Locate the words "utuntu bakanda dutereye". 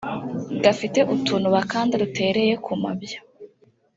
1.15-2.53